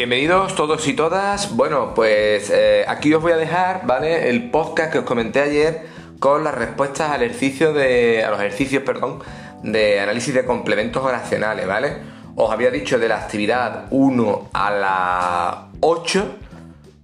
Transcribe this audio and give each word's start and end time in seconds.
Bienvenidos 0.00 0.54
todos 0.54 0.88
y 0.88 0.94
todas. 0.94 1.54
Bueno, 1.54 1.92
pues 1.94 2.48
eh, 2.48 2.86
aquí 2.88 3.12
os 3.12 3.20
voy 3.20 3.32
a 3.32 3.36
dejar, 3.36 3.84
¿vale? 3.84 4.30
El 4.30 4.50
podcast 4.50 4.90
que 4.90 5.00
os 5.00 5.04
comenté 5.04 5.42
ayer 5.42 5.88
con 6.18 6.42
las 6.42 6.54
respuestas 6.54 7.10
al 7.10 7.22
ejercicio 7.22 7.74
de. 7.74 8.24
a 8.24 8.30
los 8.30 8.40
ejercicios, 8.40 8.82
perdón, 8.82 9.18
de 9.62 10.00
análisis 10.00 10.32
de 10.32 10.46
complementos 10.46 11.04
oracionales, 11.04 11.66
¿vale? 11.66 11.98
Os 12.34 12.50
había 12.50 12.70
dicho 12.70 12.98
de 12.98 13.08
la 13.08 13.18
actividad 13.18 13.88
1 13.90 14.48
a 14.54 14.70
la 14.70 15.68
8, 15.80 16.36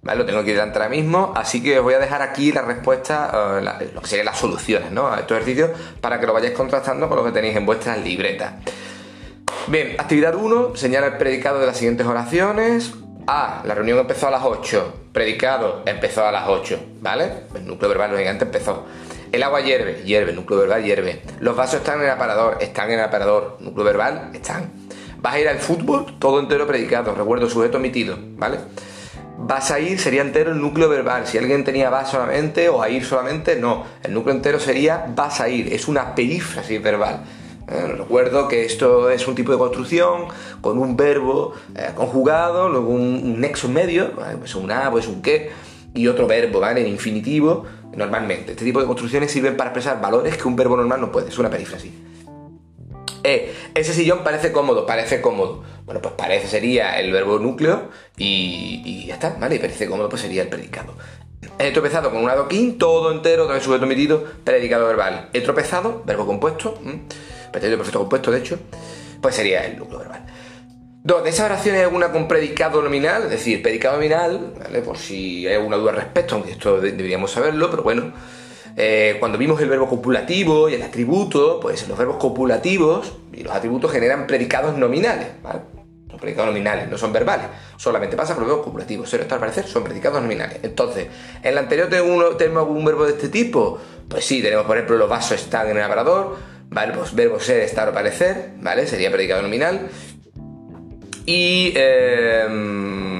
¿vale? 0.00 0.18
Lo 0.18 0.24
tengo 0.24 0.38
aquí 0.38 0.52
delante 0.52 0.78
ahora 0.78 0.88
mismo, 0.88 1.34
así 1.36 1.62
que 1.62 1.78
os 1.78 1.84
voy 1.84 1.92
a 1.92 1.98
dejar 1.98 2.22
aquí 2.22 2.50
la 2.50 2.62
respuesta, 2.62 3.58
eh, 3.60 3.90
lo 3.92 4.00
que 4.00 4.08
serían 4.08 4.24
las 4.24 4.38
soluciones, 4.38 4.90
¿no? 4.90 5.08
A 5.08 5.20
estos 5.20 5.36
ejercicios 5.36 5.70
para 6.00 6.18
que 6.18 6.26
lo 6.26 6.32
vayáis 6.32 6.54
contrastando 6.54 7.10
con 7.10 7.18
lo 7.18 7.24
que 7.26 7.32
tenéis 7.32 7.56
en 7.56 7.66
vuestras 7.66 8.02
libretas. 8.02 8.54
Bien, 9.68 9.96
actividad 9.98 10.36
1, 10.36 10.76
señala 10.76 11.08
el 11.08 11.16
predicado 11.16 11.58
de 11.58 11.66
las 11.66 11.76
siguientes 11.76 12.06
oraciones. 12.06 12.94
A, 13.26 13.62
la 13.64 13.74
reunión 13.74 13.98
empezó 13.98 14.28
a 14.28 14.30
las 14.30 14.44
8. 14.44 15.08
Predicado, 15.12 15.82
empezó 15.86 16.24
a 16.24 16.30
las 16.30 16.46
8. 16.46 16.78
¿Vale? 17.00 17.32
El 17.52 17.66
núcleo 17.66 17.88
verbal 17.88 18.12
lógicamente 18.12 18.44
empezó. 18.44 18.86
El 19.32 19.42
agua 19.42 19.62
hierve, 19.62 20.04
hierve, 20.04 20.32
núcleo 20.32 20.60
verbal 20.60 20.84
hierve. 20.84 21.22
Los 21.40 21.56
vasos 21.56 21.80
están 21.80 21.98
en 21.98 22.04
el 22.04 22.10
aparador, 22.12 22.58
están 22.60 22.92
en 22.92 23.00
el 23.00 23.04
aparador. 23.06 23.56
Núcleo 23.58 23.84
verbal, 23.84 24.30
están. 24.34 24.70
Vas 25.18 25.34
a 25.34 25.40
ir 25.40 25.48
al 25.48 25.58
fútbol, 25.58 26.16
todo 26.20 26.38
entero 26.38 26.64
predicado. 26.68 27.12
Recuerdo, 27.16 27.50
sujeto 27.50 27.78
omitido, 27.78 28.16
¿vale? 28.36 28.58
Vas 29.38 29.72
a 29.72 29.80
ir, 29.80 29.98
sería 29.98 30.22
entero 30.22 30.52
el 30.52 30.60
núcleo 30.60 30.88
verbal. 30.88 31.26
Si 31.26 31.38
alguien 31.38 31.64
tenía 31.64 31.90
vas 31.90 32.08
solamente 32.08 32.68
o 32.68 32.82
a 32.82 32.88
ir 32.88 33.04
solamente, 33.04 33.56
no. 33.56 33.84
El 34.04 34.14
núcleo 34.14 34.32
entero 34.32 34.60
sería 34.60 35.06
vas 35.12 35.40
a 35.40 35.48
ir. 35.48 35.72
Es 35.72 35.88
una 35.88 36.14
perífrasis 36.14 36.80
verbal. 36.80 37.24
Eh, 37.68 37.94
recuerdo 37.98 38.46
que 38.46 38.64
esto 38.64 39.10
es 39.10 39.26
un 39.26 39.34
tipo 39.34 39.50
de 39.50 39.58
construcción 39.58 40.26
con 40.60 40.78
un 40.78 40.96
verbo 40.96 41.54
eh, 41.74 41.90
conjugado, 41.94 42.68
luego 42.68 42.90
un, 42.90 43.40
nexo 43.40 43.68
medio, 43.68 44.12
pues 44.38 44.54
un 44.54 44.70
a, 44.70 44.90
pues 44.90 45.08
un 45.08 45.20
qué, 45.20 45.50
y 45.92 46.06
otro 46.06 46.26
verbo, 46.26 46.60
¿vale? 46.60 46.82
En 46.82 46.86
infinitivo, 46.86 47.64
normalmente. 47.96 48.52
Este 48.52 48.64
tipo 48.64 48.80
de 48.80 48.86
construcciones 48.86 49.32
sirven 49.32 49.56
para 49.56 49.70
expresar 49.70 50.00
valores 50.00 50.36
que 50.36 50.46
un 50.46 50.54
verbo 50.54 50.76
normal 50.76 51.00
no 51.00 51.10
puede, 51.10 51.28
es 51.28 51.38
una 51.38 51.50
perífrasis. 51.50 51.92
E, 53.24 53.52
ese 53.74 53.92
sillón 53.92 54.22
parece 54.22 54.52
cómodo, 54.52 54.86
parece 54.86 55.20
cómodo. 55.20 55.64
Bueno, 55.84 56.00
pues 56.00 56.14
parece 56.14 56.46
sería 56.46 57.00
el 57.00 57.10
verbo 57.10 57.40
núcleo 57.40 57.90
y, 58.16 59.06
ya 59.08 59.14
está, 59.14 59.36
¿vale? 59.40 59.56
Y 59.56 59.58
parece 59.58 59.88
cómodo, 59.88 60.08
pues 60.08 60.22
sería 60.22 60.42
el 60.42 60.48
predicado. 60.48 60.94
He 61.58 61.72
tropezado 61.72 62.10
con 62.10 62.22
un 62.22 62.30
adoquín, 62.30 62.78
todo 62.78 63.10
entero, 63.10 63.48
vez 63.48 63.62
sujeto 63.62 63.86
metido, 63.86 64.22
predicado 64.44 64.86
verbal. 64.86 65.30
He 65.32 65.40
tropezado, 65.40 66.02
verbo 66.04 66.26
compuesto 66.26 66.78
pretérito 67.56 67.78
perfecto 67.78 68.00
compuesto, 68.00 68.30
de 68.30 68.38
hecho, 68.38 68.58
pues 69.20 69.34
sería 69.34 69.64
el 69.64 69.78
núcleo 69.78 70.00
verbal. 70.00 70.26
Dos, 71.02 71.24
de 71.24 71.30
esas 71.30 71.46
oraciones 71.46 71.82
alguna 71.82 72.12
con 72.12 72.28
predicado 72.28 72.82
nominal, 72.82 73.22
es 73.24 73.30
decir, 73.30 73.62
predicado 73.62 73.94
nominal, 73.94 74.52
¿vale? 74.58 74.82
Por 74.82 74.98
si 74.98 75.46
hay 75.46 75.54
alguna 75.54 75.76
duda 75.76 75.92
al 75.92 75.96
respecto, 75.96 76.34
aunque 76.34 76.52
esto 76.52 76.80
deberíamos 76.80 77.30
saberlo, 77.30 77.70
pero 77.70 77.82
bueno. 77.82 78.12
Eh, 78.78 79.16
cuando 79.18 79.38
vimos 79.38 79.58
el 79.62 79.70
verbo 79.70 79.88
copulativo 79.88 80.68
y 80.68 80.74
el 80.74 80.82
atributo, 80.82 81.60
pues 81.60 81.88
los 81.88 81.96
verbos 81.96 82.16
copulativos 82.16 83.14
y 83.32 83.42
los 83.42 83.54
atributos 83.54 83.90
generan 83.90 84.26
predicados 84.26 84.76
nominales, 84.76 85.28
¿vale? 85.42 85.60
Son 86.10 86.18
predicados 86.18 86.48
nominales, 86.48 86.88
no 86.88 86.98
son 86.98 87.10
verbales. 87.10 87.46
Solamente 87.78 88.16
pasa 88.16 88.34
por 88.34 88.42
los 88.42 88.50
verbos 88.50 88.66
copulativos. 88.66 89.10
Pero 89.10 89.22
esto 89.22 89.34
al 89.34 89.40
parecer 89.40 89.66
son 89.66 89.82
predicados 89.82 90.20
nominales. 90.20 90.58
Entonces, 90.62 91.06
¿en 91.42 91.52
el 91.52 91.58
anterior 91.58 91.88
tenemos 91.88 92.58
algún 92.58 92.84
verbo 92.84 93.06
de 93.06 93.12
este 93.12 93.28
tipo? 93.28 93.78
Pues 94.08 94.24
sí, 94.24 94.42
tenemos 94.42 94.66
por 94.66 94.76
ejemplo 94.76 94.98
los 94.98 95.08
vasos 95.08 95.40
están 95.40 95.68
en 95.70 95.78
el 95.78 95.82
aparador, 95.82 96.36
verbo 96.70 97.40
ser, 97.40 97.60
estar 97.60 97.88
o 97.88 97.92
parecer, 97.92 98.50
¿vale? 98.60 98.86
Sería 98.86 99.10
predicado 99.10 99.42
nominal. 99.42 99.88
Y. 101.24 101.72
Em, 101.74 103.16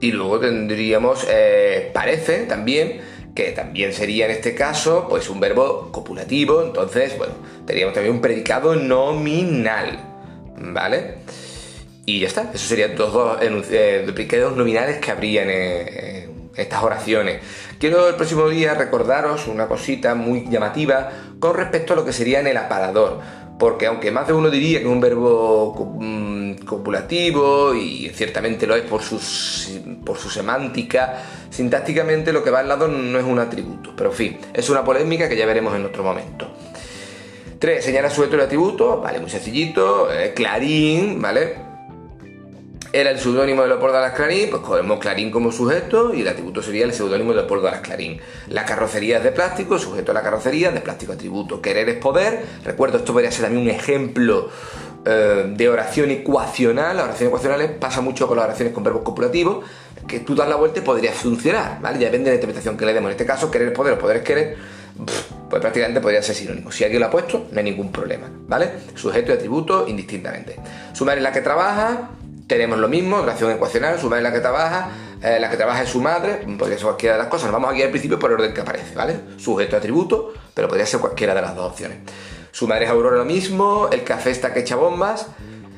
y 0.00 0.12
luego 0.12 0.38
tendríamos 0.38 1.26
eh, 1.28 1.90
parece 1.92 2.44
también, 2.44 3.00
que 3.34 3.50
también 3.50 3.92
sería 3.92 4.26
en 4.26 4.30
este 4.32 4.54
caso, 4.54 5.06
pues 5.08 5.28
un 5.28 5.40
verbo 5.40 5.90
copulativo. 5.90 6.62
Entonces, 6.62 7.18
bueno, 7.18 7.34
tendríamos 7.66 7.94
también 7.94 8.14
un 8.14 8.20
predicado 8.20 8.76
nominal, 8.76 9.98
¿vale? 10.56 11.18
Y 12.06 12.20
ya 12.20 12.28
está, 12.28 12.50
esos 12.54 12.68
serían 12.68 12.96
los 12.96 13.12
dos 13.12 13.38
eh, 13.42 14.02
predicados 14.06 14.56
nominales 14.56 14.98
que 14.98 15.10
habrían 15.10 15.50
en 15.50 16.17
estas 16.58 16.82
oraciones. 16.82 17.42
Quiero 17.78 18.08
el 18.08 18.16
próximo 18.16 18.48
día 18.48 18.74
recordaros 18.74 19.46
una 19.46 19.66
cosita 19.66 20.14
muy 20.14 20.48
llamativa 20.48 21.10
con 21.38 21.56
respecto 21.56 21.92
a 21.92 21.96
lo 21.96 22.04
que 22.04 22.12
sería 22.12 22.40
en 22.40 22.48
el 22.48 22.56
aparador. 22.56 23.20
Porque 23.58 23.86
aunque 23.86 24.12
más 24.12 24.26
de 24.28 24.34
uno 24.34 24.50
diría 24.50 24.78
que 24.78 24.84
es 24.84 24.90
un 24.90 25.00
verbo 25.00 25.96
mm, 25.98 26.64
copulativo 26.64 27.74
y 27.74 28.08
ciertamente 28.14 28.66
lo 28.68 28.76
es 28.76 28.82
por, 28.82 29.00
por 30.04 30.16
su 30.16 30.30
semántica, 30.30 31.22
sintácticamente 31.50 32.32
lo 32.32 32.44
que 32.44 32.50
va 32.50 32.60
al 32.60 32.68
lado 32.68 32.86
no 32.86 33.18
es 33.18 33.24
un 33.24 33.38
atributo. 33.40 33.94
Pero 33.96 34.10
en 34.10 34.16
fin, 34.16 34.38
es 34.54 34.70
una 34.70 34.84
polémica 34.84 35.28
que 35.28 35.36
ya 35.36 35.44
veremos 35.44 35.74
en 35.74 35.84
otro 35.84 36.04
momento. 36.04 36.48
3. 37.58 37.84
Señala 37.84 38.10
sujeto 38.10 38.36
y 38.36 38.40
atributo, 38.40 39.00
vale, 39.00 39.18
muy 39.18 39.30
sencillito, 39.30 40.12
eh, 40.12 40.32
clarín, 40.34 41.20
¿vale? 41.20 41.67
Era 42.92 43.10
el 43.10 43.18
seudónimo 43.18 43.62
de 43.62 43.68
Leopoldo 43.68 43.98
Alas 43.98 44.14
Clarín, 44.14 44.48
pues 44.50 44.62
cogemos 44.62 44.98
Clarín 44.98 45.30
como 45.30 45.52
sujeto 45.52 46.14
y 46.14 46.22
el 46.22 46.28
atributo 46.28 46.62
sería 46.62 46.84
el 46.84 46.94
seudónimo 46.94 47.30
de 47.30 47.36
Leopoldo 47.36 47.68
Alas 47.68 47.80
Clarín. 47.80 48.20
La 48.48 48.64
carrocería 48.64 49.18
es 49.18 49.24
de 49.24 49.32
plástico, 49.32 49.78
sujeto 49.78 50.12
a 50.12 50.14
la 50.14 50.22
carrocería, 50.22 50.70
de 50.70 50.80
plástico 50.80 51.12
atributo. 51.12 51.60
Querer 51.60 51.88
es 51.88 51.96
poder. 51.96 52.44
Recuerdo, 52.64 52.98
esto 52.98 53.12
podría 53.12 53.30
ser 53.30 53.44
también 53.44 53.64
un 53.64 53.70
ejemplo 53.70 54.48
eh, 55.04 55.52
de 55.54 55.68
oración 55.68 56.10
ecuacional. 56.10 56.96
La 56.96 57.04
oración 57.04 57.28
ecuacional 57.28 57.76
pasa 57.78 58.00
mucho 58.00 58.26
con 58.26 58.36
las 58.38 58.46
oraciones 58.46 58.72
con 58.72 58.82
verbos 58.82 59.02
copulativos, 59.02 59.64
que 60.06 60.20
tú 60.20 60.34
das 60.34 60.48
la 60.48 60.56
vuelta 60.56 60.78
y 60.78 60.82
podría 60.82 61.12
funcionar, 61.12 61.80
¿vale? 61.82 61.98
Ya 61.98 62.06
depende 62.06 62.30
de 62.30 62.30
la 62.30 62.34
interpretación 62.36 62.76
que 62.78 62.86
le 62.86 62.94
demos. 62.94 63.08
En 63.08 63.12
este 63.12 63.26
caso, 63.26 63.50
querer 63.50 63.68
es 63.68 63.74
poder 63.74 63.94
o 63.94 63.98
poder 63.98 64.18
es 64.18 64.22
querer, 64.22 64.56
pues 65.50 65.60
prácticamente 65.60 66.00
podría 66.00 66.22
ser 66.22 66.34
sinónimo. 66.34 66.72
Si 66.72 66.84
alguien 66.84 67.00
lo 67.00 67.06
ha 67.06 67.10
puesto, 67.10 67.46
no 67.52 67.58
hay 67.58 67.64
ningún 67.64 67.92
problema, 67.92 68.30
¿vale? 68.48 68.70
Sujeto 68.94 69.32
y 69.32 69.34
atributo 69.34 69.86
indistintamente. 69.86 70.56
Sumar 70.94 71.18
en 71.18 71.24
la 71.24 71.32
que 71.32 71.42
trabaja, 71.42 72.10
tenemos 72.48 72.78
lo 72.78 72.88
mismo, 72.88 73.20
relación 73.20 73.52
ecuacional, 73.52 74.00
sumar 74.00 74.18
es 74.18 74.22
la 74.24 74.32
que 74.32 74.40
trabaja, 74.40 74.90
eh, 75.22 75.38
la 75.38 75.50
que 75.50 75.56
trabaja 75.56 75.82
es 75.82 75.90
su 75.90 76.00
madre, 76.00 76.46
podría 76.58 76.76
ser 76.76 76.86
cualquiera 76.86 77.16
de 77.16 77.22
las 77.22 77.28
cosas. 77.28 77.52
Vamos 77.52 77.70
aquí 77.70 77.82
al 77.82 77.90
principio 77.90 78.18
por 78.18 78.30
el 78.30 78.36
orden 78.38 78.54
que 78.54 78.62
aparece, 78.62 78.94
¿vale? 78.94 79.20
Sujeto 79.36 79.76
atributo, 79.76 80.32
pero 80.54 80.66
podría 80.66 80.86
ser 80.86 80.98
cualquiera 80.98 81.34
de 81.34 81.42
las 81.42 81.54
dos 81.54 81.70
opciones. 81.70 81.98
Su 82.50 82.66
madre 82.66 82.86
es 82.86 82.90
Aurora 82.90 83.16
lo 83.16 83.24
mismo, 83.24 83.88
el 83.92 84.02
café 84.02 84.30
está 84.30 84.52
que 84.52 84.60
echa 84.60 84.76
bombas, 84.76 85.26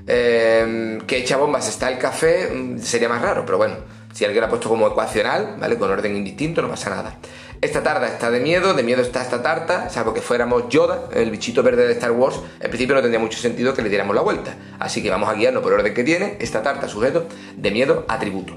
eh, 0.07 0.99
que 1.07 1.19
echa 1.19 1.37
bombas 1.37 1.69
está 1.69 1.91
el 1.91 1.99
café, 1.99 2.51
mm, 2.51 2.79
sería 2.79 3.09
más 3.09 3.21
raro, 3.21 3.45
pero 3.45 3.59
bueno, 3.59 3.75
si 4.13 4.25
alguien 4.25 4.41
lo 4.41 4.47
ha 4.47 4.51
puesto 4.51 4.69
como 4.69 4.87
ecuacional, 4.87 5.57
¿vale? 5.59 5.77
Con 5.77 5.91
orden 5.91 6.17
indistinto, 6.17 6.63
no 6.63 6.69
pasa 6.69 6.91
nada. 6.91 7.17
Esta 7.63 7.83
tarta 7.83 8.07
está 8.07 8.31
de 8.31 8.41
miedo, 8.41 8.73
de 8.73 8.83
miedo 8.83 9.03
está 9.03 9.21
esta 9.21 9.43
tarta, 9.43 9.91
salvo 9.91 10.15
que 10.15 10.23
fuéramos 10.23 10.71
Yoda, 10.71 11.11
el 11.13 11.31
bichito 11.31 11.63
verde 11.63 11.87
de 11.87 11.93
Star 11.93 12.13
Wars, 12.13 12.41
en 12.59 12.71
principio 12.71 12.95
no 12.95 13.03
tendría 13.03 13.21
mucho 13.21 13.39
sentido 13.39 13.75
que 13.75 13.83
le 13.83 13.91
diéramos 13.91 14.17
la 14.17 14.23
vuelta. 14.23 14.55
Así 14.79 15.03
que 15.03 15.11
vamos 15.11 15.29
a 15.29 15.35
guiarnos 15.35 15.63
por 15.63 15.75
orden 15.75 15.93
que 15.93 16.03
tiene, 16.03 16.39
esta 16.41 16.63
tarta, 16.63 16.89
sujeto, 16.89 17.27
de 17.55 17.71
miedo, 17.71 18.07
atributo. 18.09 18.57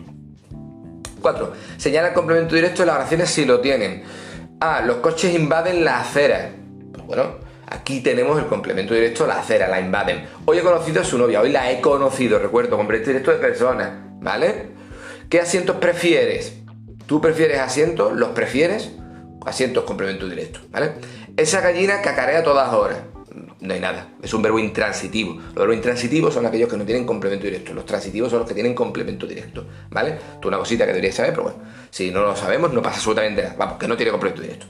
4. 1.21 1.53
Señala 1.75 2.09
el 2.09 2.13
complemento 2.13 2.55
directo 2.55 2.83
de 2.83 2.85
las 2.85 2.95
oraciones 2.95 3.29
si 3.29 3.43
lo 3.43 3.59
tienen. 3.59 4.03
A. 4.61 4.81
Los 4.81 4.97
coches 4.97 5.35
invaden 5.35 5.83
la 5.83 5.99
acera. 5.99 6.51
Pues 6.93 7.05
bueno, 7.05 7.39
aquí 7.67 7.99
tenemos 7.99 8.39
el 8.39 8.45
complemento 8.45 8.93
directo, 8.93 9.27
la 9.27 9.39
acera, 9.39 9.67
la 9.67 9.81
invaden. 9.81 10.23
Hoy 10.45 10.59
he 10.59 10.61
conocido 10.61 11.01
a 11.01 11.03
su 11.03 11.17
novia, 11.17 11.41
hoy 11.41 11.51
la 11.51 11.69
he 11.69 11.81
conocido, 11.81 12.39
recuerdo, 12.39 12.77
complemento 12.77 13.09
directo 13.09 13.31
de 13.31 13.37
personas, 13.37 13.91
¿vale? 14.21 14.67
¿Qué 15.27 15.41
asientos 15.41 15.75
prefieres? 15.75 16.62
¿Tú 17.05 17.21
prefieres 17.21 17.59
asientos? 17.59 18.13
¿Los 18.13 18.29
prefieres? 18.29 18.91
Asientos 19.45 19.83
complemento 19.83 20.27
directo, 20.27 20.59
¿vale? 20.71 20.93
Esa 21.35 21.61
gallina 21.61 22.01
cacarea 22.01 22.43
todas 22.43 22.73
horas. 22.73 22.99
No 23.59 23.73
hay 23.73 23.79
nada, 23.79 24.09
es 24.21 24.33
un 24.33 24.41
verbo 24.41 24.59
intransitivo. 24.59 25.35
Los 25.35 25.55
verbos 25.55 25.75
intransitivos 25.75 26.33
son 26.33 26.45
aquellos 26.45 26.69
que 26.69 26.77
no 26.77 26.85
tienen 26.85 27.05
complemento 27.05 27.45
directo. 27.45 27.73
Los 27.73 27.85
transitivos 27.85 28.29
son 28.29 28.39
los 28.39 28.47
que 28.47 28.53
tienen 28.53 28.75
complemento 28.75 29.25
directo, 29.25 29.65
¿vale? 29.89 30.17
Tú 30.41 30.49
una 30.49 30.57
cosita 30.57 30.85
que 30.85 30.91
deberías 30.91 31.15
saber, 31.15 31.31
pero 31.31 31.43
bueno, 31.43 31.59
si 31.89 32.11
no 32.11 32.21
lo 32.21 32.35
sabemos 32.35 32.73
no 32.73 32.81
pasa 32.81 32.97
absolutamente 32.97 33.41
nada. 33.41 33.55
Vamos, 33.57 33.77
que 33.77 33.87
no 33.87 33.95
tiene 33.95 34.11
complemento 34.11 34.41
directo. 34.41 34.65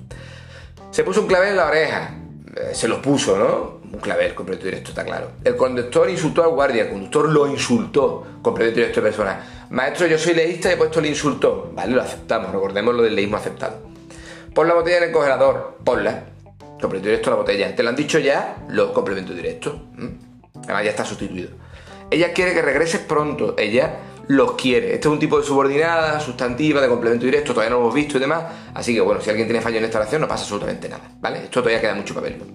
Se 0.91 1.03
puso 1.03 1.21
un 1.21 1.27
clavel 1.27 1.49
en 1.49 1.57
la 1.57 1.67
oreja. 1.67 2.15
Eh, 2.55 2.69
se 2.73 2.87
lo 2.87 3.01
puso, 3.01 3.37
¿no? 3.37 3.82
Un 3.93 3.99
clavel, 3.99 4.33
complemento 4.33 4.65
directo, 4.65 4.89
está 4.89 5.05
claro. 5.05 5.33
El 5.43 5.55
conductor 5.55 6.09
insultó 6.09 6.43
al 6.43 6.49
guardia, 6.49 6.83
el 6.83 6.89
conductor 6.89 7.29
lo 7.29 7.45
insultó, 7.45 8.25
complemento 8.41 8.79
directo 8.79 9.01
de 9.01 9.07
persona. 9.07 9.67
Maestro, 9.69 10.07
yo 10.07 10.17
soy 10.17 10.33
leísta 10.33 10.69
y 10.69 10.73
he 10.73 10.77
puesto 10.77 10.99
el 10.99 11.05
insulto. 11.05 11.71
Vale, 11.75 11.93
lo 11.93 12.01
aceptamos, 12.01 12.51
recordemos 12.51 12.95
lo 12.95 13.03
del 13.03 13.15
leísmo 13.15 13.37
aceptado. 13.37 13.77
Pon 14.51 14.67
la 14.67 14.73
botella 14.73 14.97
en 14.97 15.03
el 15.03 15.11
congelador. 15.11 15.77
Ponla. 15.83 16.23
Complemento 16.81 17.07
directo 17.07 17.29
la 17.29 17.35
botella. 17.35 17.75
¿Te 17.75 17.83
lo 17.83 17.89
han 17.89 17.95
dicho 17.95 18.17
ya? 18.17 18.57
Lo 18.69 18.91
complemento 18.93 19.31
directo. 19.33 19.89
Además 20.63 20.83
ya 20.83 20.89
está 20.89 21.05
sustituido. 21.05 21.49
Ella 22.09 22.33
quiere 22.33 22.53
que 22.53 22.63
regreses 22.63 22.99
pronto. 22.99 23.53
Ella 23.59 23.99
los 24.27 24.53
quiere. 24.53 24.93
Este 24.93 25.07
es 25.07 25.13
un 25.13 25.19
tipo 25.19 25.39
de 25.39 25.45
subordinada, 25.45 26.19
sustantiva, 26.19 26.81
de 26.81 26.87
complemento 26.87 27.25
directo, 27.25 27.53
todavía 27.53 27.69
no 27.69 27.77
lo 27.77 27.83
hemos 27.83 27.95
visto 27.95 28.17
y 28.17 28.21
demás. 28.21 28.43
Así 28.73 28.93
que 28.93 29.01
bueno, 29.01 29.21
si 29.21 29.29
alguien 29.29 29.47
tiene 29.47 29.61
fallo 29.61 29.77
en 29.77 29.85
esta 29.85 29.99
oración, 29.99 30.21
no 30.21 30.27
pasa 30.27 30.43
absolutamente 30.43 30.89
nada. 30.89 31.11
¿Vale? 31.19 31.43
Esto 31.43 31.61
todavía 31.61 31.81
queda 31.81 31.93
mucho 31.93 32.13
para 32.13 32.27
verlo. 32.27 32.45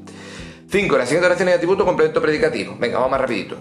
5. 0.71 0.99
La 0.99 1.07
siguiente 1.07 1.27
oración 1.27 1.49
es 1.49 1.55
atributo 1.57 1.85
complemento 1.85 2.21
predicativo. 2.21 2.77
Venga, 2.79 2.97
vamos 2.97 3.11
más 3.13 3.21
rapidito. 3.21 3.57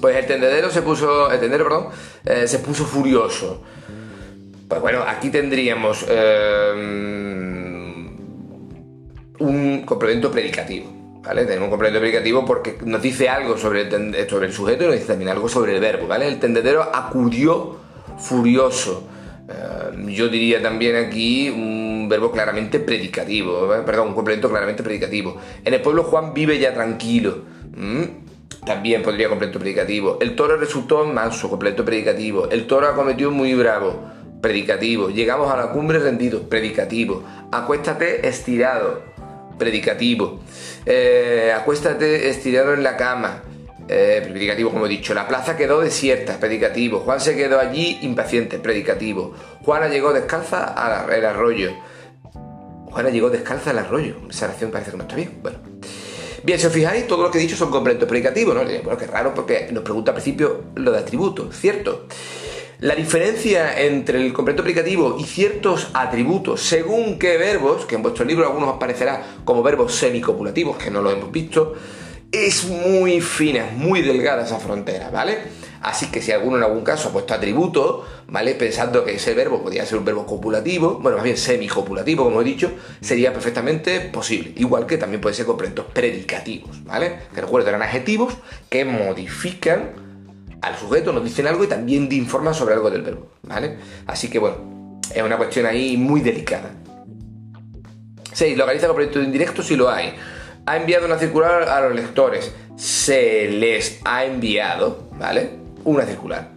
Pues 0.00 0.16
el 0.16 0.26
tendedero 0.26 0.70
se 0.70 0.82
puso, 0.82 1.30
el 1.30 1.40
tendero, 1.40 1.64
perdón, 1.64 1.88
eh, 2.24 2.46
se 2.46 2.58
puso 2.60 2.84
furioso. 2.84 3.62
Pues 4.68 4.80
bueno, 4.80 5.02
aquí 5.06 5.30
tendríamos 5.30 6.04
eh, 6.08 6.72
un 9.38 9.82
complemento 9.84 10.30
predicativo. 10.30 11.02
¿Vale? 11.22 11.44
Tenemos 11.44 11.66
un 11.66 11.70
complemento 11.70 12.00
predicativo 12.00 12.44
porque 12.44 12.78
nos 12.84 13.00
dice 13.00 13.28
algo 13.28 13.56
sobre 13.56 13.82
el, 13.82 14.28
sobre 14.28 14.46
el 14.46 14.52
sujeto 14.52 14.84
y 14.84 14.86
nos 14.86 14.94
dice 14.96 15.06
también 15.06 15.30
algo 15.30 15.48
sobre 15.48 15.74
el 15.74 15.80
verbo, 15.80 16.08
¿vale? 16.08 16.26
El 16.26 16.40
tendedero 16.40 16.82
acudió 16.82 17.76
furioso. 18.18 19.06
Eh, 19.48 20.12
yo 20.14 20.28
diría 20.28 20.60
también 20.60 20.96
aquí 20.96 21.48
un 21.48 21.81
verbo 22.08 22.30
claramente 22.30 22.78
predicativo, 22.80 23.68
perdón, 23.84 24.08
un 24.08 24.14
complemento 24.14 24.48
claramente 24.48 24.82
predicativo. 24.82 25.36
En 25.64 25.74
el 25.74 25.80
pueblo 25.80 26.04
Juan 26.04 26.32
vive 26.34 26.58
ya 26.58 26.72
tranquilo. 26.72 27.42
También 28.64 29.02
podría 29.02 29.28
completo 29.28 29.58
predicativo. 29.58 30.18
El 30.20 30.36
toro 30.36 30.56
resultó 30.56 31.04
manso, 31.04 31.48
completo 31.48 31.84
predicativo. 31.84 32.48
El 32.48 32.66
toro 32.68 32.86
acometió 32.86 33.30
muy 33.32 33.54
bravo, 33.54 34.00
predicativo. 34.40 35.08
Llegamos 35.10 35.52
a 35.52 35.56
la 35.56 35.70
cumbre 35.70 35.98
rendido, 35.98 36.48
predicativo. 36.48 37.24
Acuéstate 37.50 38.28
estirado, 38.28 39.02
predicativo. 39.58 40.40
Eh, 40.86 41.52
acuéstate 41.56 42.28
estirado 42.28 42.74
en 42.74 42.84
la 42.84 42.96
cama, 42.96 43.42
eh, 43.88 44.20
predicativo 44.22 44.70
como 44.70 44.86
he 44.86 44.88
dicho. 44.88 45.12
La 45.12 45.26
plaza 45.26 45.56
quedó 45.56 45.80
desierta, 45.80 46.38
predicativo. 46.38 47.00
Juan 47.00 47.20
se 47.20 47.34
quedó 47.34 47.58
allí 47.58 47.98
impaciente, 48.02 48.60
predicativo. 48.60 49.34
Juana 49.64 49.88
llegó 49.88 50.12
descalza 50.12 50.64
al 50.64 51.24
arroyo. 51.24 51.72
Juana 52.92 53.10
llegó 53.10 53.30
descalza 53.30 53.70
al 53.70 53.78
arroyo. 53.78 54.16
Esa 54.28 54.46
oración 54.46 54.70
parece 54.70 54.90
que 54.90 54.96
no 54.96 55.02
está 55.04 55.16
bien. 55.16 55.38
Bueno. 55.42 55.58
Bien, 56.44 56.58
si 56.58 56.66
os 56.66 56.72
fijáis, 56.72 57.06
todo 57.06 57.22
lo 57.22 57.30
que 57.30 57.38
he 57.38 57.40
dicho 57.40 57.56
son 57.56 57.70
complementos 57.70 58.08
predicativos, 58.08 58.54
¿no? 58.54 58.62
Bueno, 58.62 58.98
qué 58.98 59.06
raro 59.06 59.32
porque 59.32 59.68
nos 59.70 59.82
pregunta 59.82 60.10
al 60.10 60.16
principio 60.16 60.64
lo 60.74 60.90
de 60.92 60.98
atributos, 60.98 61.56
¿cierto? 61.56 62.06
La 62.80 62.96
diferencia 62.96 63.80
entre 63.80 64.20
el 64.20 64.32
complemento 64.32 64.64
predicativo 64.64 65.16
y 65.18 65.22
ciertos 65.22 65.90
atributos, 65.94 66.60
según 66.62 67.16
qué 67.16 67.36
verbos, 67.36 67.86
que 67.86 67.94
en 67.94 68.02
vuestro 68.02 68.24
libro 68.24 68.44
algunos 68.44 68.70
os 68.70 69.20
como 69.44 69.62
verbos 69.62 69.94
semicopulativos, 69.94 70.76
que 70.78 70.90
no 70.90 71.00
lo 71.00 71.12
hemos 71.12 71.30
visto, 71.30 71.74
es 72.32 72.64
muy 72.64 73.20
fina, 73.20 73.68
muy 73.76 74.00
delgada 74.00 74.44
esa 74.44 74.58
frontera, 74.58 75.10
¿vale? 75.10 75.38
Así 75.82 76.06
que 76.10 76.22
si 76.22 76.32
alguno 76.32 76.56
en 76.56 76.62
algún 76.62 76.82
caso 76.82 77.08
ha 77.08 77.12
puesto 77.12 77.34
atributo, 77.34 78.06
¿vale? 78.28 78.54
Pensando 78.54 79.04
que 79.04 79.16
ese 79.16 79.34
verbo 79.34 79.62
podría 79.62 79.84
ser 79.84 79.98
un 79.98 80.04
verbo 80.04 80.24
copulativo, 80.24 80.98
bueno, 81.00 81.18
más 81.18 81.24
bien 81.24 81.36
semicopulativo, 81.36 82.24
como 82.24 82.40
he 82.40 82.44
dicho, 82.44 82.72
sería 83.00 83.32
perfectamente 83.32 84.00
posible. 84.00 84.54
Igual 84.56 84.86
que 84.86 84.96
también 84.96 85.20
puede 85.20 85.34
ser 85.34 85.44
complementos 85.44 85.86
predicativos, 85.92 86.82
¿vale? 86.84 87.18
Que 87.34 87.42
recuerdo, 87.42 87.68
eran 87.68 87.82
adjetivos 87.82 88.34
que 88.70 88.84
modifican 88.86 89.90
al 90.62 90.78
sujeto, 90.78 91.12
nos 91.12 91.24
dicen 91.24 91.46
algo 91.48 91.64
y 91.64 91.66
también 91.66 92.10
informan 92.12 92.54
sobre 92.54 92.74
algo 92.74 92.90
del 92.90 93.02
verbo, 93.02 93.26
¿vale? 93.42 93.76
Así 94.06 94.28
que 94.28 94.38
bueno, 94.38 95.00
es 95.12 95.22
una 95.22 95.36
cuestión 95.36 95.66
ahí 95.66 95.98
muy 95.98 96.22
delicada. 96.22 96.70
6. 98.32 98.56
Localiza 98.56 98.86
complemento 98.86 99.20
indirecto 99.20 99.62
si 99.62 99.76
lo 99.76 99.90
hay. 99.90 100.14
Ha 100.66 100.76
enviado 100.76 101.06
una 101.06 101.18
circular 101.18 101.68
a 101.68 101.80
los 101.80 101.94
lectores. 101.94 102.52
Se 102.76 103.48
les 103.48 104.00
ha 104.04 104.24
enviado, 104.24 105.08
¿vale? 105.12 105.62
una 105.84 106.04
circular. 106.04 106.48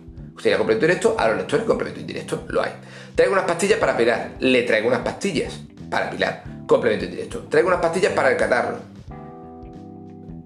Sería 0.42 0.58
complemento 0.58 0.86
directo, 0.86 1.16
a 1.18 1.30
los 1.30 1.38
lectores 1.38 1.66
complemento 1.66 2.02
indirecto, 2.02 2.44
lo 2.50 2.62
hay. 2.62 2.72
Traigo 3.16 3.34
unas 3.34 3.46
pastillas 3.46 3.80
para 3.80 3.96
pilar, 3.96 4.32
le 4.40 4.64
traigo 4.64 4.88
unas 4.88 5.00
pastillas 5.00 5.60
para 5.90 6.10
pilar, 6.10 6.44
complemento 6.68 7.06
indirecto. 7.06 7.46
Traigo 7.50 7.70
unas 7.70 7.80
pastillas 7.80 8.14
para 8.14 8.32
el 8.32 8.38
catarro. 8.38 8.95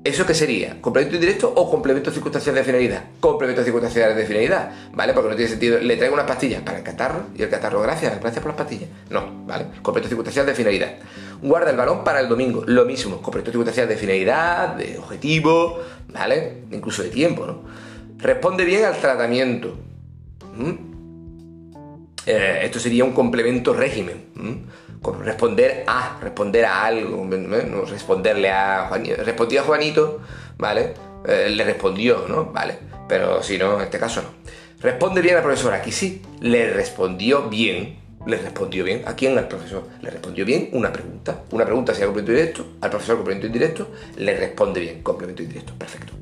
¿Eso 0.10 0.26
qué 0.26 0.34
sería? 0.34 0.82
¿Complemento 0.82 1.18
indirecto 1.18 1.54
o 1.56 1.70
complemento 1.70 2.10
circunstancial 2.10 2.56
de 2.56 2.64
finalidad? 2.64 3.04
Complemento 3.20 3.64
circunstancial 3.64 4.16
de 4.16 4.26
finalidad, 4.26 4.72
¿vale? 4.92 5.14
Porque 5.14 5.30
no 5.30 5.36
tiene 5.36 5.52
sentido. 5.52 5.78
Le 5.78 5.98
traigo 5.98 6.16
unas 6.16 6.26
pastillas 6.26 6.64
para 6.64 6.80
el 6.80 6.84
catarro 6.84 7.28
y 7.38 7.44
el 7.44 7.50
catarro, 7.50 7.80
gracias, 7.82 8.20
gracias 8.20 8.42
por 8.42 8.50
las 8.50 8.58
pastillas. 8.58 8.90
No, 9.12 9.46
¿vale? 9.46 9.66
Complemento 9.84 10.10
circunstancial 10.10 10.48
de 10.48 10.56
finalidad. 10.56 10.96
Guarda 11.44 11.70
el 11.70 11.78
balón 11.78 12.04
para 12.04 12.22
el 12.22 12.28
domingo, 12.28 12.64
lo 12.66 12.86
mismo. 12.86 13.22
Complemento 13.22 13.52
circunstancial 13.52 13.88
de 13.88 13.98
finalidad, 13.98 14.70
de 14.70 14.98
objetivo, 14.98 15.80
¿vale? 16.12 16.64
Incluso 16.72 17.04
de 17.04 17.10
tiempo, 17.10 17.46
¿no? 17.46 17.62
Responde 18.18 18.66
bien 18.66 18.86
al 18.86 18.98
tratamiento. 18.98 19.78
¿Mm? 20.56 20.72
Eh, 22.26 22.62
esto 22.64 22.80
sería 22.80 23.04
un 23.04 23.14
complemento 23.14 23.74
régimen. 23.74 24.26
Responder 25.02 25.84
a, 25.88 26.18
responder 26.22 26.66
a 26.66 26.86
algo, 26.86 27.28
responderle 27.90 28.52
a 28.52 28.88
Juanito. 28.90 29.24
Respondió 29.24 29.62
a 29.62 29.64
Juanito, 29.64 30.22
¿vale? 30.58 30.94
Eh, 31.26 31.50
le 31.50 31.64
respondió, 31.64 32.26
¿no? 32.28 32.46
Vale. 32.46 32.78
Pero 33.08 33.42
si 33.42 33.58
no, 33.58 33.76
en 33.78 33.82
este 33.82 33.98
caso 33.98 34.22
no. 34.22 34.30
Responde 34.82 35.22
bien 35.22 35.36
al 35.36 35.44
profesor. 35.44 35.74
Aquí 35.74 35.92
sí, 35.92 36.22
le 36.42 36.72
respondió 36.72 37.50
bien. 37.50 38.00
Le 38.26 38.38
respondió 38.38 38.84
bien. 38.84 39.04
¿A 39.06 39.16
quién? 39.16 39.38
Al 39.38 39.48
profesor. 39.48 39.84
Le 40.02 40.10
respondió 40.10 40.46
bien 40.46 40.70
una 40.74 40.92
pregunta. 40.92 41.44
Una 41.52 41.66
pregunta 41.66 41.94
sería 41.94 42.08
complemento 42.08 42.34
directo. 42.34 42.66
Al 42.82 42.90
profesor 42.90 43.16
complemento 43.16 43.48
indirecto. 43.48 43.88
Le 44.18 44.38
responde 44.38 44.82
bien. 44.82 45.02
Complemento 45.02 45.42
indirecto. 45.42 45.74
Perfecto. 45.78 46.14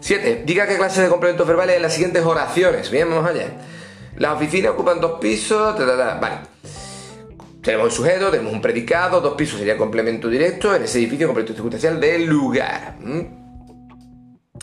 7. 0.00 0.42
Diga 0.44 0.66
qué 0.66 0.76
clase 0.76 1.02
de 1.02 1.08
complementos 1.08 1.46
verbales 1.46 1.76
en 1.76 1.82
las 1.82 1.94
siguientes 1.94 2.24
oraciones. 2.24 2.90
Bien, 2.90 3.08
vamos 3.08 3.28
allá. 3.28 3.46
Las 4.16 4.34
oficinas 4.34 4.72
ocupan 4.72 5.00
dos 5.00 5.18
pisos. 5.20 5.76
Vale. 5.78 6.51
Tenemos 7.62 7.86
el 7.86 7.92
sujeto, 7.92 8.30
tenemos 8.30 8.52
un 8.52 8.60
predicado, 8.60 9.20
dos 9.20 9.34
pisos 9.34 9.58
sería 9.58 9.76
complemento 9.76 10.28
directo, 10.28 10.74
en 10.74 10.82
ese 10.82 10.98
edificio 10.98 11.28
complemento 11.28 11.54
circunstancial 11.54 12.00
del 12.00 12.26
lugar. 12.26 12.96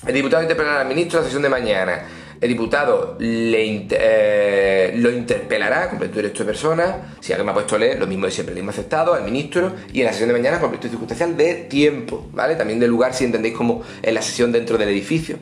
El 0.06 0.14
diputado 0.14 0.42
interpelará 0.42 0.82
al 0.82 0.88
ministro 0.88 1.20
en 1.20 1.24
la 1.24 1.26
sesión 1.26 1.44
de 1.44 1.50
mañana. 1.50 2.04
El 2.42 2.50
diputado 2.50 3.18
eh, 3.20 4.94
lo 4.96 5.12
interpelará, 5.12 5.90
completo 5.90 6.16
directo 6.16 6.40
de 6.40 6.46
persona. 6.46 7.16
Si 7.20 7.34
alguien 7.34 7.46
me 7.46 7.52
ha 7.52 7.54
puesto 7.54 7.76
a 7.76 7.80
leer, 7.80 8.00
lo 8.00 8.08
mismo 8.08 8.26
de 8.26 8.32
siempre, 8.32 8.54
le 8.54 8.62
hemos 8.62 8.76
aceptado 8.76 9.14
al 9.14 9.24
ministro. 9.24 9.74
Y 9.94 10.00
en 10.00 10.06
la 10.06 10.12
sesión 10.12 10.30
de 10.30 10.34
mañana, 10.34 10.60
completo 10.60 10.88
circunstancial 10.88 11.36
de 11.36 11.56
tiempo, 11.56 12.30
¿vale? 12.34 12.56
También 12.56 12.80
de 12.80 12.88
lugar, 12.88 13.14
si 13.14 13.26
entendéis 13.26 13.56
como 13.56 13.82
en 14.02 14.14
la 14.14 14.22
sesión 14.22 14.54
dentro 14.54 14.78
del 14.78 14.90
edificio. 14.90 15.38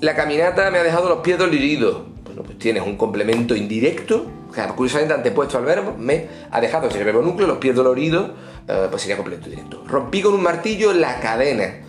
La 0.00 0.14
caminata 0.14 0.70
me 0.70 0.78
ha 0.78 0.82
dejado 0.82 1.08
los 1.08 1.18
pies 1.18 1.38
doloridos. 1.38 2.02
Bueno, 2.24 2.42
pues 2.44 2.58
tienes 2.58 2.82
un 2.82 2.96
complemento 2.96 3.54
indirecto, 3.54 4.26
o 4.52 4.54
sea, 4.54 4.68
curiosamente 4.68 5.14
antepuesto 5.14 5.58
al 5.58 5.64
verbo, 5.64 5.96
me 5.98 6.28
ha 6.50 6.60
dejado, 6.60 6.90
si 6.90 6.98
el 6.98 7.04
verbo 7.04 7.22
núcleo, 7.22 7.48
los 7.48 7.58
pies 7.58 7.74
doloridos, 7.74 8.30
eh, 8.68 8.86
pues 8.90 9.02
sería 9.02 9.16
complemento 9.16 9.48
directo. 9.48 9.82
Rompí 9.86 10.22
con 10.22 10.34
un 10.34 10.42
martillo 10.42 10.92
la 10.92 11.18
cadena 11.20 11.82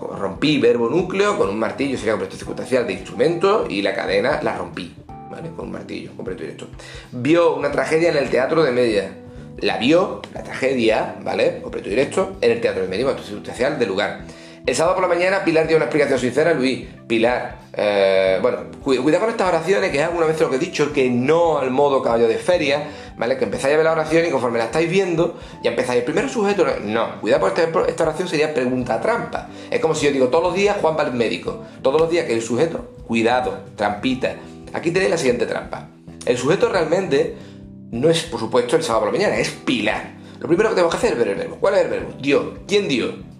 rompí 0.00 0.58
verbo 0.58 0.88
núcleo 0.88 1.36
con 1.36 1.48
un 1.48 1.58
martillo, 1.58 1.96
sería 1.96 2.12
completo 2.12 2.36
circunstancial 2.36 2.86
de 2.86 2.94
instrumento 2.94 3.66
y 3.68 3.82
la 3.82 3.94
cadena 3.94 4.40
la 4.42 4.56
rompí, 4.56 4.94
¿vale? 5.30 5.50
Con 5.56 5.66
un 5.66 5.72
martillo, 5.72 6.12
completo 6.16 6.42
directo. 6.42 6.68
Vio 7.12 7.54
una 7.54 7.70
tragedia 7.70 8.10
en 8.10 8.16
el 8.16 8.30
teatro 8.30 8.62
de 8.62 8.72
media. 8.72 9.10
La 9.58 9.78
vio, 9.78 10.20
la 10.34 10.42
tragedia, 10.42 11.16
¿vale? 11.22 11.60
Completo 11.62 11.88
directo, 11.88 12.36
en 12.40 12.52
el 12.52 12.60
teatro 12.60 12.82
de 12.82 12.88
media, 12.88 13.04
completo 13.06 13.26
circunstancial 13.26 13.78
del 13.78 13.88
lugar. 13.88 14.20
El 14.66 14.74
sábado 14.74 14.96
por 14.96 15.08
la 15.08 15.14
mañana 15.14 15.44
Pilar 15.44 15.68
dio 15.68 15.76
una 15.76 15.84
explicación 15.84 16.18
sincera, 16.18 16.52
Luis. 16.52 16.88
Pilar, 17.06 17.58
eh, 17.72 18.40
bueno, 18.42 18.64
cuidado 18.82 19.20
con 19.20 19.30
estas 19.30 19.48
oraciones, 19.48 19.92
que 19.92 19.98
es 19.98 20.02
alguna 20.02 20.26
vez 20.26 20.40
lo 20.40 20.50
que 20.50 20.56
he 20.56 20.58
dicho, 20.58 20.92
que 20.92 21.08
no 21.08 21.58
al 21.58 21.70
modo 21.70 22.02
caballo 22.02 22.26
de 22.26 22.36
feria, 22.36 22.88
¿vale? 23.16 23.38
Que 23.38 23.44
empezáis 23.44 23.74
a 23.74 23.76
ver 23.76 23.84
la 23.84 23.92
oración 23.92 24.26
y 24.26 24.30
conforme 24.30 24.58
la 24.58 24.64
estáis 24.64 24.90
viendo, 24.90 25.38
ya 25.62 25.70
empezáis 25.70 26.00
el 26.00 26.04
primer 26.04 26.28
sujeto. 26.28 26.66
No, 26.82 27.20
cuidado 27.20 27.42
porque 27.42 27.68
esta 27.86 28.02
oración 28.02 28.26
sería 28.26 28.52
pregunta 28.52 29.00
trampa. 29.00 29.46
Es 29.70 29.78
como 29.78 29.94
si 29.94 30.06
yo 30.06 30.10
digo 30.12 30.26
todos 30.30 30.42
los 30.42 30.54
días 30.54 30.76
Juan 30.80 30.96
va 30.98 31.02
al 31.02 31.14
médico. 31.14 31.62
Todos 31.80 32.00
los 32.00 32.10
días 32.10 32.26
que 32.26 32.34
el 32.34 32.42
sujeto, 32.42 32.90
cuidado, 33.06 33.60
trampita. 33.76 34.34
Aquí 34.72 34.90
tenéis 34.90 35.12
la 35.12 35.18
siguiente 35.18 35.46
trampa. 35.46 35.90
El 36.24 36.36
sujeto 36.36 36.68
realmente 36.68 37.36
no 37.92 38.10
es, 38.10 38.24
por 38.24 38.40
supuesto, 38.40 38.74
el 38.74 38.82
sábado 38.82 39.04
por 39.04 39.12
la 39.12 39.18
mañana, 39.20 39.40
es 39.40 39.48
Pilar. 39.48 40.16
Lo 40.40 40.48
primero 40.48 40.70
que 40.70 40.74
tenemos 40.74 40.92
que 40.92 40.98
hacer 40.98 41.12
es 41.12 41.18
ver 41.18 41.28
el 41.28 41.36
verbo. 41.36 41.56
¿Cuál 41.60 41.74
es 41.74 41.80
el 41.82 41.88
verbo? 41.88 42.14
Dio. 42.20 42.54
¿Quién 42.66 42.88
dio? 42.88 43.35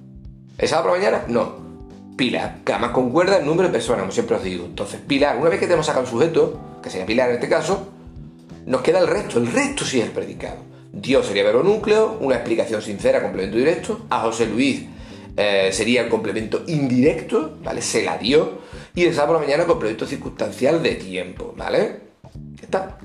¿Es 0.58 0.70
sábado 0.70 0.88
por 0.88 0.98
la 0.98 1.04
mañana? 1.04 1.24
No. 1.28 1.66
Pilar, 2.16 2.60
que 2.64 2.72
además 2.72 2.92
concuerda 2.92 3.36
el 3.36 3.44
número 3.44 3.68
de 3.68 3.72
personas, 3.72 4.00
como 4.00 4.12
siempre 4.12 4.36
os 4.36 4.42
digo. 4.42 4.64
Entonces, 4.64 5.00
Pilar, 5.06 5.36
una 5.36 5.50
vez 5.50 5.60
que 5.60 5.66
tenemos 5.66 5.84
sacado 5.84 6.04
un 6.06 6.10
sujeto, 6.10 6.78
que 6.82 6.88
sería 6.88 7.04
Pilar 7.04 7.28
en 7.28 7.34
este 7.34 7.48
caso, 7.48 7.88
nos 8.64 8.80
queda 8.80 9.00
el 9.00 9.06
resto. 9.06 9.38
El 9.38 9.52
resto 9.52 9.84
sí 9.84 10.00
es 10.00 10.06
el 10.06 10.12
predicado. 10.12 10.56
Dios 10.92 11.26
sería 11.26 11.44
verbo 11.44 11.62
núcleo, 11.62 12.16
una 12.20 12.36
explicación 12.36 12.80
sincera, 12.80 13.20
complemento 13.20 13.58
directo. 13.58 14.06
A 14.08 14.20
José 14.20 14.46
Luis 14.46 14.84
eh, 15.36 15.68
sería 15.72 16.04
el 16.04 16.08
complemento 16.08 16.62
indirecto, 16.66 17.58
¿vale? 17.62 17.82
Se 17.82 18.02
la 18.02 18.16
dio. 18.16 18.60
Y 18.94 19.04
el 19.04 19.12
sábado 19.12 19.34
por 19.34 19.42
la 19.42 19.46
mañana, 19.46 19.66
complemento 19.66 20.06
circunstancial 20.06 20.82
de 20.82 20.94
tiempo, 20.94 21.52
¿vale? 21.54 22.00
Ya 22.54 22.62
está. 22.62 22.98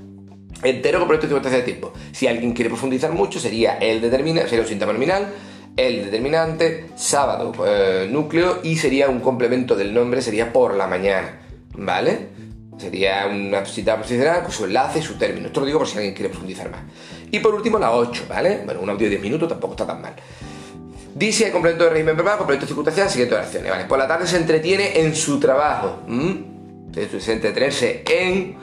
Entero 0.62 1.00
complemento 1.00 1.26
circunstancial 1.26 1.60
de 1.60 1.66
tiempo. 1.66 1.92
Si 2.12 2.26
alguien 2.26 2.54
quiere 2.54 2.70
profundizar 2.70 3.12
mucho, 3.12 3.38
sería 3.38 3.76
el 3.76 4.00
determinado, 4.00 4.48
sería 4.48 4.62
un 4.62 4.68
síntoma 4.68 4.94
nominal 4.94 5.28
el 5.76 6.04
determinante, 6.04 6.90
sábado 6.96 7.52
eh, 7.66 8.08
núcleo 8.10 8.60
y 8.62 8.76
sería 8.76 9.08
un 9.08 9.20
complemento 9.20 9.74
del 9.74 9.94
nombre, 9.94 10.20
sería 10.20 10.52
por 10.52 10.74
la 10.74 10.86
mañana, 10.86 11.40
¿vale? 11.76 12.28
Sería 12.76 13.26
una 13.26 13.64
cita 13.64 13.96
posicional 13.96 14.42
con 14.42 14.52
su 14.52 14.64
enlace 14.64 14.98
y 14.98 15.02
su 15.02 15.14
término. 15.14 15.46
Esto 15.46 15.60
lo 15.60 15.66
digo 15.66 15.78
por 15.78 15.88
si 15.88 15.96
alguien 15.96 16.14
quiere 16.14 16.30
profundizar 16.30 16.70
más. 16.70 16.80
Y 17.30 17.38
por 17.38 17.54
último 17.54 17.78
la 17.78 17.92
8, 17.92 18.24
¿vale? 18.28 18.62
Bueno, 18.64 18.80
un 18.80 18.90
audio 18.90 19.04
de 19.04 19.10
10 19.10 19.22
minutos 19.22 19.48
tampoco 19.48 19.74
está 19.74 19.86
tan 19.86 20.02
mal. 20.02 20.14
Dice 21.14 21.46
el 21.46 21.52
complemento 21.52 21.84
de 21.84 21.90
régimen 21.90 22.16
verbal, 22.16 22.38
complemento 22.38 22.66
circunstancial, 22.66 23.08
siguiente 23.08 23.34
oraciones. 23.34 23.70
Vale, 23.70 23.84
por 23.84 23.98
la 23.98 24.08
tarde 24.08 24.26
se 24.26 24.36
entretiene 24.36 25.00
en 25.00 25.14
su 25.14 25.38
trabajo. 25.38 26.02
¿Mm? 26.06 26.52
Se 26.92 27.32
entretenerse 27.32 28.02
en, 28.06 28.56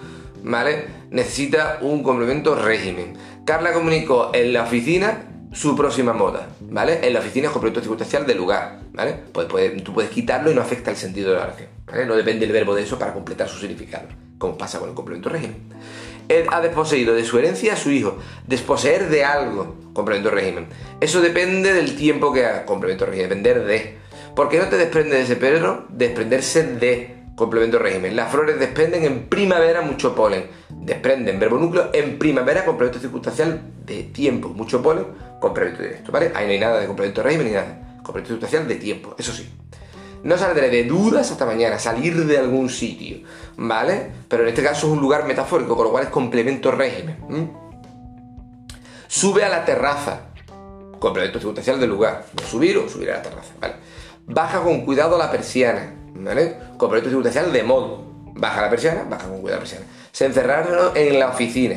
¿vale? 0.43 0.85
Necesita 1.11 1.79
un 1.81 2.03
complemento 2.03 2.55
régimen. 2.55 3.13
Carla 3.45 3.73
comunicó 3.73 4.31
en 4.33 4.53
la 4.53 4.63
oficina 4.63 5.28
su 5.51 5.75
próxima 5.75 6.13
moda, 6.13 6.47
¿vale? 6.61 7.05
En 7.05 7.13
la 7.13 7.19
oficina 7.19 7.47
es 7.47 7.51
complemento 7.51 7.81
circunstancial 7.81 8.25
de 8.25 8.35
lugar, 8.35 8.79
¿vale? 8.93 9.15
Pues, 9.31 9.47
tú 9.83 9.93
puedes 9.93 10.11
quitarlo 10.11 10.51
y 10.51 10.55
no 10.55 10.61
afecta 10.61 10.91
el 10.91 10.97
sentido 10.97 11.31
de 11.31 11.37
la 11.37 11.43
oración, 11.43 11.69
¿vale? 11.85 12.05
No 12.05 12.15
depende 12.15 12.45
el 12.45 12.51
verbo 12.51 12.75
de 12.75 12.83
eso 12.83 12.99
para 12.99 13.13
completar 13.13 13.49
su 13.49 13.59
significado, 13.59 14.07
como 14.37 14.57
pasa 14.57 14.79
con 14.79 14.89
el 14.89 14.95
complemento 14.95 15.29
régimen. 15.29 15.57
Él 16.29 16.45
ha 16.51 16.61
desposeído 16.61 17.15
de 17.15 17.25
su 17.25 17.39
herencia 17.39 17.73
a 17.73 17.75
su 17.75 17.89
hijo. 17.89 18.17
Desposeer 18.45 19.09
de 19.09 19.25
algo, 19.25 19.75
complemento 19.93 20.29
régimen. 20.29 20.67
Eso 21.01 21.21
depende 21.21 21.73
del 21.73 21.95
tiempo 21.95 22.31
que 22.31 22.45
haga, 22.45 22.65
complemento 22.65 23.07
régimen, 23.07 23.29
depender 23.29 23.65
de. 23.65 23.97
¿Por 24.35 24.47
qué 24.47 24.59
no 24.59 24.69
te 24.69 24.77
desprende 24.77 25.15
de 25.15 25.23
ese 25.23 25.35
perro? 25.35 25.87
Desprenderse 25.89 26.63
de, 26.63 27.15
complemento 27.39 27.79
régimen. 27.79 28.15
Las 28.15 28.31
flores 28.31 28.59
desprenden 28.59 29.05
en 29.05 29.27
primavera 29.27 29.81
mucho 29.81 30.13
polen. 30.13 30.47
Desprenden, 30.69 31.39
verbo 31.39 31.57
núcleo, 31.57 31.89
en 31.93 32.19
primavera, 32.19 32.65
complemento 32.65 32.99
circunstancial 32.99 33.61
de 33.85 34.03
tiempo. 34.03 34.49
Mucho 34.49 34.81
polen, 34.81 35.05
complemento 35.39 35.81
directo, 35.81 36.11
¿vale? 36.11 36.31
Ahí 36.35 36.45
no 36.45 36.51
hay 36.51 36.59
nada 36.59 36.79
de 36.79 36.85
complemento 36.85 37.23
régimen 37.23 37.47
ni 37.47 37.53
nada. 37.53 37.99
Complemento 38.03 38.33
circunstancial 38.33 38.67
de 38.67 38.75
tiempo, 38.75 39.15
eso 39.17 39.31
sí. 39.31 39.49
No 40.21 40.37
saldré 40.37 40.69
de 40.69 40.83
dudas 40.83 41.31
hasta 41.31 41.45
mañana, 41.45 41.79
salir 41.79 42.25
de 42.25 42.37
algún 42.37 42.69
sitio, 42.69 43.21
¿vale? 43.55 44.11
Pero 44.27 44.43
en 44.43 44.49
este 44.49 44.61
caso 44.61 44.87
es 44.87 44.93
un 44.93 44.99
lugar 44.99 45.25
metafórico, 45.25 45.77
con 45.77 45.85
lo 45.85 45.91
cual 45.91 46.03
es 46.03 46.09
complemento 46.09 46.71
régimen. 46.71 47.53
Sube 49.07 49.45
a 49.45 49.49
la 49.49 49.63
terraza, 49.63 50.27
complemento 50.99 51.39
circunstancial 51.39 51.79
del 51.79 51.89
lugar. 51.89 52.25
subir 52.49 52.77
o 52.77 52.89
subir 52.89 53.11
a 53.11 53.17
la 53.17 53.21
terraza, 53.21 53.53
¿vale? 53.61 53.75
Baja 54.27 54.61
con 54.61 54.81
cuidado 54.81 55.17
la 55.17 55.31
persiana, 55.31 55.95
¿vale? 56.15 56.55
Complemento 56.77 57.09
circunstancial 57.09 57.51
de 57.51 57.63
modo. 57.63 58.09
Baja 58.35 58.61
la 58.61 58.69
persiana, 58.69 59.03
baja 59.09 59.27
con 59.27 59.41
cuidado 59.41 59.57
la 59.57 59.65
persiana. 59.65 59.85
Se 60.11 60.25
encerraron 60.25 60.95
en 60.95 61.19
la 61.19 61.29
oficina, 61.29 61.75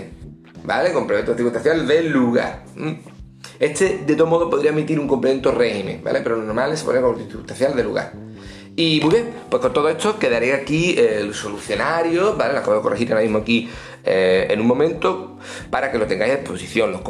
¿vale? 0.65 0.93
Complemento 0.93 1.35
circunstancial 1.35 1.87
del 1.87 2.11
lugar. 2.11 2.65
Este, 3.59 3.99
de 4.07 4.15
todo 4.15 4.27
modo, 4.27 4.51
podría 4.51 4.71
emitir 4.71 4.99
un 4.99 5.09
complemento 5.09 5.53
régimen, 5.53 6.03
¿vale? 6.03 6.21
Pero 6.21 6.37
lo 6.37 6.43
normal 6.43 6.73
es 6.73 6.83
poner 6.83 7.03
complemento 7.03 7.33
circunstancial 7.33 7.77
del 7.77 7.87
lugar. 7.87 8.12
Y 8.75 9.00
muy 9.02 9.11
bien, 9.12 9.35
pues 9.50 9.61
con 9.61 9.73
todo 9.75 9.91
esto 9.91 10.19
quedaría 10.19 10.55
aquí 10.55 10.99
el 10.99 11.35
solucionario, 11.35 12.37
¿vale? 12.37 12.55
Lo 12.55 12.61
acabo 12.61 12.76
de 12.76 12.83
corregir 12.83 13.12
ahora 13.12 13.23
mismo 13.23 13.38
aquí 13.38 13.69
eh, 14.02 14.47
en 14.49 14.61
un 14.62 14.67
momento 14.67 15.38
para 15.71 15.93
que 15.93 15.99
lo 15.99 16.07
tengáis 16.07 16.33
a 16.33 16.37
disposición, 16.37 16.91
los, 16.91 17.02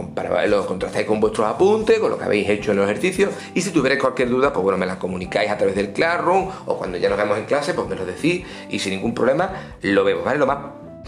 los 0.49 0.67
contrastáis 0.67 1.07
con 1.07 1.21
vuestros 1.21 1.47
apuntes, 1.47 2.01
con 2.01 2.11
lo 2.11 2.19
que 2.19 2.25
habéis 2.25 2.49
hecho 2.49 2.73
en 2.73 2.79
los 2.79 2.91
ejercicios 2.91 3.31
y 3.55 3.61
si 3.61 3.71
tuvierais 3.71 4.01
cualquier 4.01 4.29
duda, 4.29 4.53
pues 4.53 4.65
bueno, 4.65 4.77
me 4.77 4.87
la 4.87 4.99
comunicáis 4.99 5.51
a 5.51 5.57
través 5.57 5.77
del 5.77 5.93
Classroom 5.93 6.49
o 6.67 6.77
cuando 6.77 6.99
ya 6.99 7.09
nos 7.09 7.17
vemos 7.17 7.39
en 7.39 7.45
clase, 7.45 7.75
pues 7.75 7.89
me 7.89 7.95
lo 7.95 8.05
decís 8.05 8.45
y 8.69 8.81
sin 8.81 8.95
ningún 8.95 9.15
problema 9.15 9.77
lo 9.83 10.03
vemos, 10.03 10.25
¿vale? 10.25 10.41
Lo 10.41 10.47
más 10.47 10.59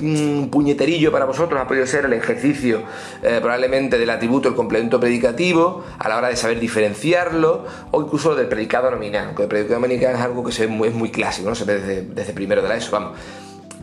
un 0.00 0.48
puñeterillo 0.50 1.12
para 1.12 1.24
vosotros 1.24 1.60
ha 1.60 1.66
podido 1.66 1.86
ser 1.86 2.06
el 2.06 2.12
ejercicio 2.12 2.82
eh, 3.22 3.38
probablemente 3.40 3.98
del 3.98 4.10
atributo, 4.10 4.48
el 4.48 4.54
complemento 4.54 4.98
predicativo, 4.98 5.84
a 5.98 6.08
la 6.08 6.16
hora 6.16 6.28
de 6.28 6.36
saber 6.36 6.58
diferenciarlo, 6.58 7.64
o 7.90 8.02
incluso 8.02 8.34
del 8.34 8.48
predicado 8.48 8.90
nominal, 8.90 9.28
aunque 9.28 9.42
el 9.42 9.48
predicado 9.48 9.80
nominal 9.80 10.14
es 10.14 10.20
algo 10.20 10.44
que 10.44 10.52
se, 10.52 10.64
es 10.64 10.94
muy 10.94 11.10
clásico, 11.10 11.48
¿no? 11.48 11.54
se 11.54 11.64
ve 11.64 11.78
desde, 11.78 12.02
desde 12.02 12.32
primero 12.32 12.62
de 12.62 12.68
la 12.68 12.76
ESO, 12.76 12.90
vamos. 12.90 13.18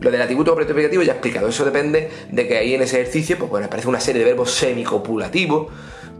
Lo 0.02 0.10
del 0.10 0.22
atributo 0.22 0.52
complemento 0.52 0.74
predicativo 0.74 1.04
ya 1.04 1.12
he 1.12 1.16
explicado, 1.16 1.48
eso 1.48 1.64
depende 1.64 2.10
de 2.32 2.48
que 2.48 2.58
ahí 2.58 2.74
en 2.74 2.82
ese 2.82 3.00
ejercicio, 3.00 3.38
pues 3.38 3.52
bueno, 3.52 3.68
aparece 3.68 3.88
una 3.88 4.00
serie 4.00 4.24
de 4.24 4.26
verbos 4.26 4.52
semicopulativos 4.52 5.68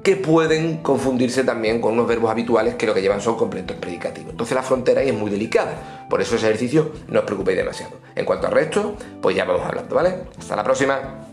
que 0.04 0.16
pueden 0.16 0.78
confundirse 0.78 1.44
también 1.44 1.80
con 1.80 1.94
unos 1.94 2.08
verbos 2.08 2.32
habituales 2.32 2.76
que 2.76 2.88
lo 2.88 2.94
que 2.94 3.02
llevan 3.02 3.22
son 3.22 3.36
complementos 3.36 3.78
predicativos. 3.78 4.32
Entonces 4.32 4.56
la 4.56 4.64
frontera 4.64 5.02
ahí 5.02 5.10
es 5.10 5.16
muy 5.16 5.30
delicada, 5.30 6.08
por 6.10 6.22
eso 6.22 6.36
ese 6.36 6.48
ejercicio 6.48 6.92
no 7.08 7.20
os 7.20 7.26
preocupéis 7.26 7.58
demasiado. 7.58 7.94
En 8.16 8.26
cuanto 8.26 8.48
al 8.48 8.54
resto, 8.54 8.96
pues 9.22 9.36
ya 9.36 9.46
vamos 9.46 9.66
hablando, 9.66 9.96
¿vale? 9.96 10.16
Hasta 10.38 10.56
la 10.56 10.64
próxima. 10.64 11.31